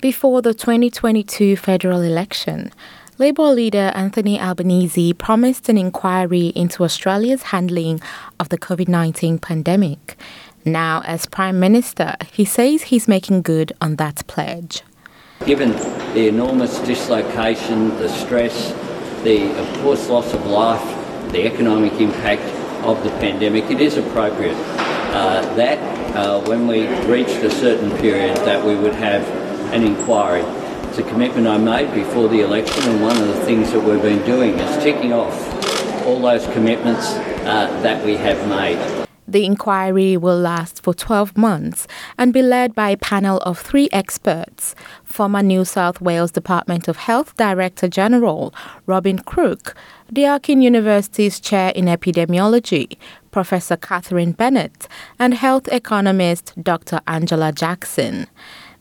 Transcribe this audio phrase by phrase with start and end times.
[0.00, 2.70] Before the 2022 federal election,
[3.18, 8.00] Labor leader Anthony Albanese promised an inquiry into Australia's handling
[8.38, 10.16] of the COVID 19 pandemic.
[10.64, 14.82] Now, as Prime Minister, he says he's making good on that pledge.
[15.44, 15.72] Given
[16.14, 18.70] the enormous dislocation, the stress,
[19.24, 22.44] the, of course, loss of life, the economic impact
[22.84, 25.78] of the pandemic, it is appropriate uh, that
[26.14, 30.42] uh, when we reached a certain period that we would have an inquiry.
[30.88, 34.02] It's a commitment I made before the election, and one of the things that we've
[34.02, 35.34] been doing is ticking off
[36.06, 37.12] all those commitments
[37.44, 39.06] uh, that we have made.
[39.28, 41.86] The inquiry will last for 12 months
[42.16, 44.74] and be led by a panel of three experts.
[45.04, 48.54] Former New South Wales Department of Health Director General
[48.86, 49.74] Robyn Kruk,
[50.10, 52.96] Deakin University's Chair in Epidemiology,
[53.30, 54.88] Professor Catherine Bennett,
[55.18, 57.00] and health economist Dr.
[57.06, 58.28] Angela Jackson.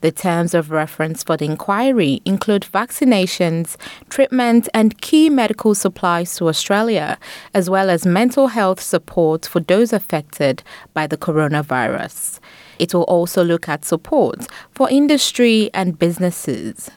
[0.02, 3.78] The terms of reference for the inquiry include vaccinations,
[4.10, 7.18] treatment, and key medical supplies to Australia,
[7.56, 10.62] as well as mental health support for those affected
[10.94, 12.40] by the coronavirus.
[12.78, 16.92] It will also look at support for industry and businesses.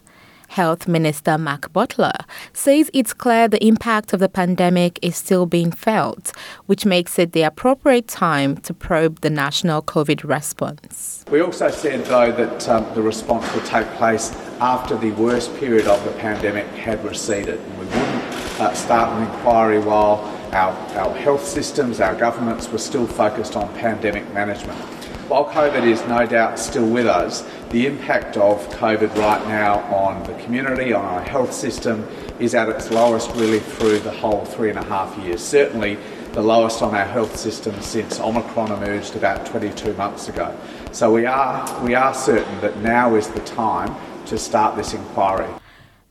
[0.51, 2.13] Health Minister Mark Butler
[2.53, 6.33] says it's clear the impact of the pandemic is still being felt,
[6.67, 11.25] which makes it the appropriate time to probe the national COVID response.
[11.31, 15.87] We also said, though, that um, the response would take place after the worst period
[15.87, 17.61] of the pandemic had receded.
[17.61, 20.19] And we wouldn't uh, start an inquiry while
[20.53, 25.00] our, our health systems, our governments were still focused on pandemic management.
[25.31, 30.25] While COVID is no doubt still with us, the impact of COVID right now on
[30.25, 32.05] the community, on our health system,
[32.41, 35.41] is at its lowest really through the whole three and a half years.
[35.41, 35.99] Certainly
[36.33, 40.53] the lowest on our health system since Omicron emerged about 22 months ago.
[40.91, 43.95] So we are, we are certain that now is the time
[44.27, 45.49] to start this inquiry.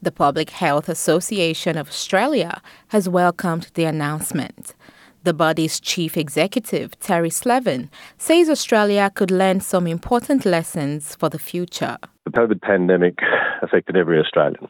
[0.02, 4.76] The Public Health Association of Australia has welcomed the announcement.
[5.24, 11.38] The body's chief executive, Terry Slevin, says Australia could learn some important lessons for the
[11.38, 11.98] future.
[12.24, 13.20] The COVID pandemic
[13.62, 14.68] affected every Australian.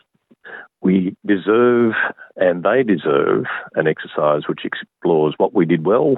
[0.82, 1.94] We deserve,
[2.36, 3.46] and they deserve,
[3.76, 6.16] an exercise which explores what we did well,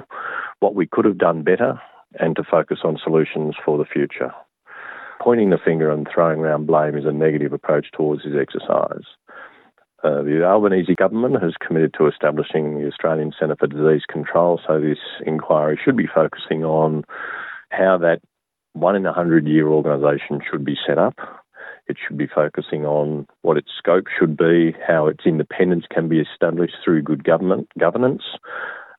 [0.60, 1.78] what we could have done better,
[2.18, 4.32] and to focus on solutions for the future.
[5.20, 9.04] Pointing the finger and throwing around blame is a negative approach towards this exercise.
[10.04, 14.80] Uh, the Albanese government has committed to establishing the Australian Centre for Disease Control, so
[14.80, 17.04] this inquiry should be focusing on
[17.70, 18.20] how that
[18.72, 21.14] one in a hundred year organisation should be set up.
[21.86, 26.18] It should be focusing on what its scope should be, how its independence can be
[26.18, 28.22] established through good government governance,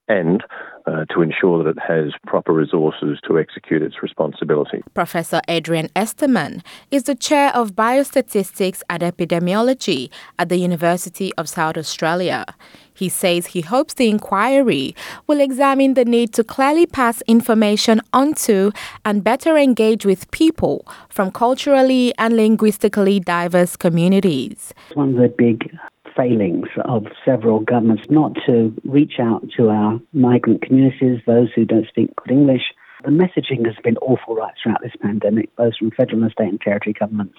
[0.08, 0.44] and
[0.86, 4.84] uh, to ensure that it has proper resources to execute its responsibility.
[4.94, 11.78] Professor Adrian Esterman is the chair of biostatistics and epidemiology at the University of South
[11.78, 12.46] Australia.
[12.94, 18.72] He says he hopes the inquiry will examine the need to clearly pass information onto
[19.06, 24.74] and better engage with people from culturally and linguistically diverse communities.
[24.94, 25.76] One of the big
[26.16, 31.88] failings of several governments not to reach out to our migrant communities, those who don't
[31.88, 32.74] speak good English.
[33.04, 36.62] The messaging has been awful right throughout this pandemic, both from federal and state and
[36.62, 37.38] territory governments.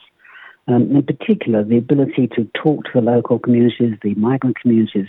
[0.67, 5.09] Um, in particular, the ability to talk to the local communities, the migrant communities,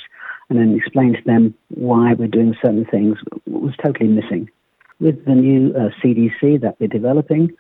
[0.50, 4.50] and then explain to them why we're doing certain things was totally missing.
[5.00, 7.52] With the new uh, CDC that we're developing,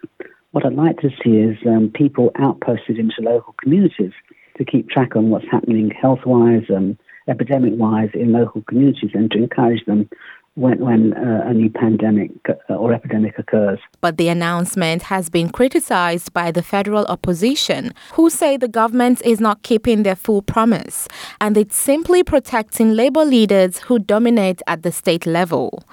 [0.51, 4.13] what I'd like to see is um, people outposted into local communities
[4.57, 9.31] to keep track on what's happening health wise and epidemic wise in local communities and
[9.31, 10.09] to encourage them
[10.55, 13.79] when, when uh, a new pandemic uh, or epidemic occurs.
[13.99, 19.41] But the announcement has been criticized by the federal opposition, who say the government is
[19.41, 21.07] not keeping their full promise
[21.41, 25.83] and it's simply protecting Labor leaders who dominate at the state level.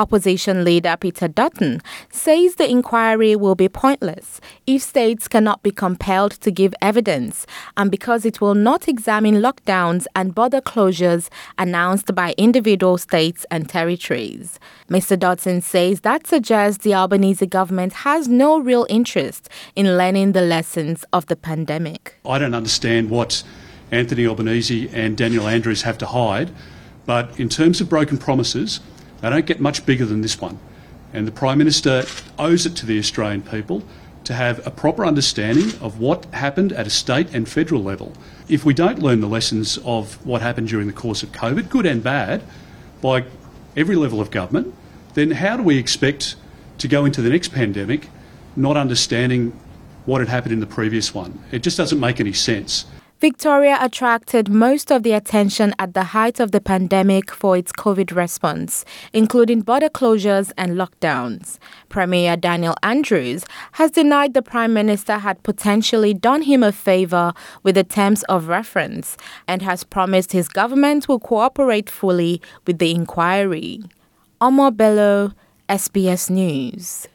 [0.00, 6.30] Opposition leader Peter Dutton says the inquiry will be pointless if states cannot be compelled
[6.32, 7.46] to give evidence
[7.76, 11.28] and because it will not examine lockdowns and border closures
[11.58, 14.60] announced by individual states and territories.
[14.88, 15.18] Mr.
[15.18, 21.04] Dutton says that suggests the Albanese government has no real interest in learning the lessons
[21.12, 22.14] of the pandemic.
[22.24, 23.42] I don't understand what
[23.90, 26.52] Anthony Albanese and Daniel Andrews have to hide,
[27.04, 28.78] but in terms of broken promises,
[29.20, 30.58] they don't get much bigger than this one.
[31.12, 32.04] And the Prime Minister
[32.38, 33.82] owes it to the Australian people
[34.24, 38.12] to have a proper understanding of what happened at a state and federal level.
[38.48, 41.86] If we don't learn the lessons of what happened during the course of COVID, good
[41.86, 42.42] and bad,
[43.00, 43.24] by
[43.76, 44.74] every level of government,
[45.14, 46.36] then how do we expect
[46.78, 48.08] to go into the next pandemic
[48.56, 49.58] not understanding
[50.04, 51.42] what had happened in the previous one.
[51.52, 52.86] It just doesn't make any sense.
[53.20, 58.14] Victoria attracted most of the attention at the height of the pandemic for its COVID
[58.14, 61.58] response, including border closures and lockdowns.
[61.88, 67.32] Premier Daniel Andrews has denied the Prime Minister had potentially done him a favour
[67.64, 69.16] with the terms of reference
[69.48, 73.82] and has promised his government will cooperate fully with the inquiry.
[74.40, 75.32] Omar Bello,
[75.68, 77.08] SBS News.